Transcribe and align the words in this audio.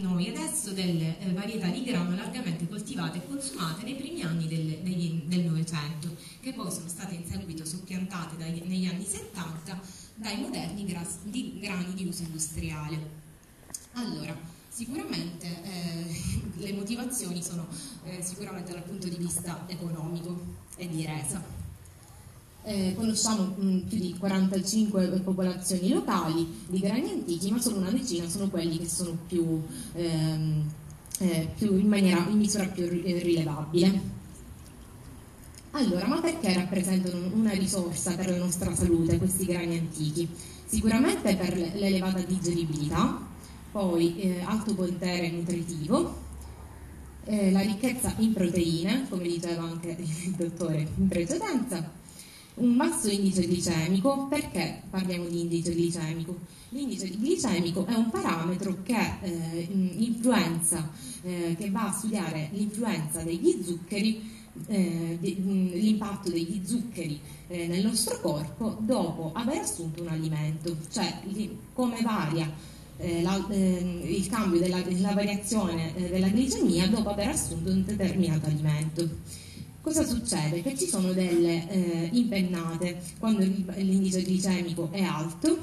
noi 0.00 0.28
adesso 0.28 0.72
delle 0.72 1.18
eh, 1.18 1.32
varietà 1.32 1.68
di 1.68 1.84
grano 1.84 2.14
largamente 2.14 2.66
coltivate 2.66 3.18
e 3.18 3.26
consumate 3.26 3.84
nei 3.84 3.94
primi 3.94 4.22
anni 4.22 4.48
del, 4.48 4.78
degli, 4.82 5.22
del 5.24 5.44
Novecento, 5.44 6.16
che 6.40 6.52
poi 6.52 6.70
sono 6.70 6.88
state 6.88 7.14
in 7.14 7.24
seguito 7.26 7.64
soppiantate 7.64 8.36
dai, 8.36 8.62
negli 8.66 8.86
anni 8.86 9.04
70 9.04 9.80
dai 10.14 10.40
moderni 10.40 10.84
gras, 10.84 11.18
di, 11.24 11.58
grani 11.60 11.94
di 11.94 12.06
uso 12.06 12.22
industriale. 12.22 13.18
Allora, 13.92 14.36
sicuramente 14.68 15.46
eh, 15.62 16.40
le 16.56 16.72
motivazioni 16.72 17.42
sono 17.42 17.66
eh, 18.04 18.22
sicuramente 18.22 18.72
dal 18.72 18.82
punto 18.82 19.08
di 19.08 19.16
vista 19.16 19.64
economico 19.66 20.44
e 20.76 20.88
di 20.88 21.04
resa. 21.04 21.59
Eh, 22.62 22.94
conosciamo 22.94 23.54
mh, 23.56 23.78
più 23.88 23.98
di 23.98 24.14
45 24.18 25.20
popolazioni 25.24 25.88
locali 25.88 26.46
di 26.66 26.78
grani 26.78 27.10
antichi, 27.10 27.50
ma 27.50 27.60
solo 27.60 27.78
una 27.78 27.90
decina 27.90 28.28
sono 28.28 28.48
quelli 28.50 28.78
che 28.78 28.86
sono 28.86 29.16
più, 29.26 29.62
ehm, 29.94 30.70
eh, 31.20 31.48
più 31.56 31.76
in, 31.78 31.88
maniera, 31.88 32.26
in, 32.28 32.36
misura 32.36 32.66
più 32.66 32.86
rilevabile. 32.86 34.18
Allora, 35.72 36.06
ma 36.06 36.20
perché 36.20 36.52
rappresentano 36.52 37.32
una 37.32 37.52
risorsa 37.52 38.14
per 38.14 38.28
la 38.28 38.36
nostra 38.36 38.74
salute 38.74 39.16
questi 39.16 39.46
grani 39.46 39.78
antichi? 39.78 40.28
Sicuramente 40.66 41.36
per 41.36 41.56
l'elevata 41.56 42.20
digeribilità, 42.20 43.26
poi 43.72 44.20
eh, 44.20 44.40
alto 44.42 44.74
potere 44.74 45.30
nutritivo, 45.30 46.28
eh, 47.24 47.50
la 47.52 47.60
ricchezza 47.60 48.14
in 48.18 48.32
proteine, 48.32 49.06
come 49.08 49.22
diceva 49.22 49.62
anche 49.62 49.96
il 49.98 50.30
dottore 50.32 50.86
in 50.96 51.08
precedenza, 51.08 51.88
un 52.60 52.76
basso 52.76 53.08
indice 53.08 53.46
glicemico, 53.46 54.26
perché 54.28 54.82
parliamo 54.88 55.24
di 55.24 55.40
indice 55.40 55.74
glicemico? 55.74 56.38
L'indice 56.70 57.08
glicemico 57.08 57.86
è 57.86 57.94
un 57.94 58.10
parametro 58.10 58.78
che 58.82 59.16
eh, 59.22 59.68
eh, 61.22 61.56
che 61.58 61.70
va 61.70 61.88
a 61.88 61.92
studiare 61.92 62.50
l'influenza 62.52 63.22
degli 63.22 63.62
zuccheri, 63.64 64.22
eh, 64.66 65.18
l'impatto 65.20 66.30
degli 66.30 66.60
zuccheri 66.64 67.20
eh, 67.48 67.66
nel 67.66 67.84
nostro 67.84 68.20
corpo 68.20 68.76
dopo 68.80 69.30
aver 69.34 69.58
assunto 69.58 70.02
un 70.02 70.08
alimento, 70.08 70.76
cioè 70.90 71.20
come 71.72 72.00
varia 72.02 72.50
eh, 72.98 73.22
la, 73.22 73.42
eh, 73.48 74.02
il 74.04 74.26
cambio 74.28 74.60
della, 74.60 74.80
della 74.82 75.12
variazione 75.12 75.92
della 75.96 76.28
glicemia 76.28 76.88
dopo 76.88 77.08
aver 77.08 77.28
assunto 77.28 77.70
un 77.70 77.84
determinato 77.84 78.46
alimento. 78.46 79.48
Cosa 79.82 80.04
succede? 80.04 80.60
Che 80.62 80.76
ci 80.76 80.86
sono 80.86 81.12
delle 81.12 81.68
eh, 81.70 82.10
impennate 82.12 83.00
quando 83.18 83.42
l'indice 83.42 84.22
glicemico 84.22 84.90
è 84.92 85.02
alto, 85.02 85.56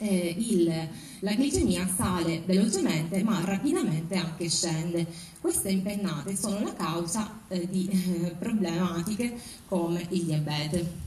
eh, 0.00 0.34
il, 0.36 0.88
la 1.20 1.32
glicemia 1.32 1.88
sale 1.96 2.42
velocemente 2.44 3.22
ma 3.22 3.42
rapidamente 3.44 4.16
anche 4.16 4.50
scende. 4.50 5.06
Queste 5.40 5.70
impennate 5.70 6.36
sono 6.36 6.62
la 6.62 6.74
causa 6.74 7.40
eh, 7.48 7.66
di 7.66 7.88
eh, 7.90 8.34
problematiche 8.38 9.34
come 9.66 10.06
il 10.10 10.24
diabete. 10.24 11.06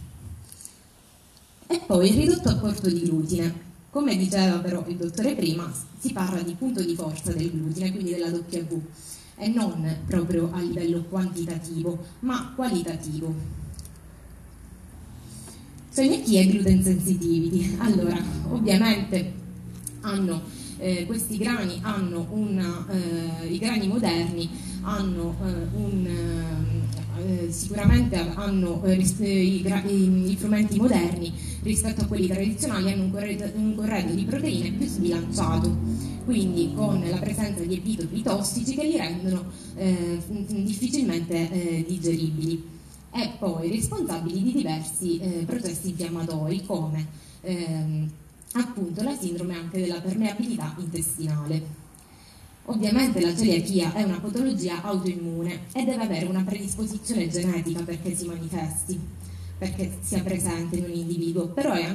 E 1.68 1.80
poi 1.86 2.10
il 2.10 2.16
ridotto 2.16 2.50
apporto 2.50 2.90
di 2.90 3.02
glutine. 3.02 3.70
Come 3.92 4.18
diceva 4.18 4.58
però 4.58 4.84
il 4.88 4.96
dottore 4.96 5.36
prima, 5.36 5.72
si 6.00 6.12
parla 6.12 6.42
di 6.42 6.54
punto 6.54 6.82
di 6.82 6.96
forza 6.96 7.32
del 7.34 7.52
glutine, 7.52 7.92
quindi 7.92 8.12
della 8.12 8.30
W 8.30 8.82
e 9.42 9.48
non 9.48 9.84
proprio 10.06 10.52
a 10.54 10.62
livello 10.62 11.04
quantitativo, 11.10 11.98
ma 12.20 12.54
qualitativo. 12.56 13.34
Cioè 15.92 16.22
chi 16.22 16.38
è 16.38 16.46
gluten 16.46 16.84
sensitivity? 16.84 17.76
Allora, 17.80 18.22
ovviamente 18.50 19.34
hanno, 20.02 20.44
eh, 20.78 21.06
questi 21.08 21.38
grani 21.38 21.80
hanno 21.82 22.28
una, 22.30 22.86
eh, 22.92 23.48
i 23.48 23.58
grani 23.58 23.88
moderni 23.88 24.48
hanno 24.84 25.36
eh, 25.44 25.76
un, 25.76 26.06
eh, 26.06 27.46
eh, 27.48 27.52
sicuramente 27.52 28.18
hanno 28.18 28.84
eh, 28.84 28.94
i, 28.94 30.36
frumenti 30.38 30.78
moderni 30.78 31.34
rispetto 31.64 32.02
a 32.02 32.06
quelli 32.06 32.28
tradizionali 32.28 32.92
hanno 32.92 33.04
un 33.04 33.76
corredo 33.76 34.14
di 34.14 34.24
proteine 34.24 34.72
più 34.72 34.88
sbilanciato 34.88 36.11
quindi 36.32 36.72
con 36.74 37.04
la 37.06 37.18
presenza 37.18 37.62
di 37.62 37.74
epitopi 37.74 38.22
tossici 38.22 38.74
che 38.74 38.86
li 38.86 38.96
rendono 38.96 39.44
eh, 39.76 40.18
difficilmente 40.28 41.52
eh, 41.52 41.86
digeribili 41.86 42.64
e 43.14 43.32
poi 43.38 43.70
responsabili 43.70 44.42
di 44.42 44.54
diversi 44.54 45.20
eh, 45.20 45.44
processi 45.46 45.90
infiammatori 45.90 46.66
come 46.66 47.06
ehm, 47.42 48.10
appunto 48.54 49.04
la 49.04 49.14
sindrome 49.14 49.58
anche 49.58 49.82
della 49.82 50.00
permeabilità 50.00 50.74
intestinale. 50.78 51.80
Ovviamente 52.68 53.20
la 53.20 53.36
celiachia 53.36 53.94
è 53.94 54.04
una 54.04 54.22
patologia 54.22 54.82
autoimmune 54.84 55.64
e 55.74 55.84
deve 55.84 56.04
avere 56.04 56.28
una 56.28 56.44
predisposizione 56.44 57.28
genetica 57.28 57.82
perché 57.84 58.16
si 58.16 58.26
manifesti, 58.28 58.98
perché 59.58 59.98
sia 60.00 60.24
presente 60.24 60.78
in 60.78 60.86
un 60.86 60.94
individuo, 60.94 61.48
però 61.48 61.74
è 61.74 61.84